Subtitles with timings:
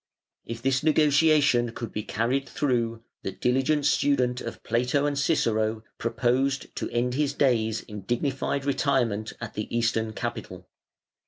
[0.47, 6.75] If this negotiation could be carried through, the diligent student of Plato and Cicero proposed
[6.77, 10.67] to end his days in dignified retirement at the Eastern capital.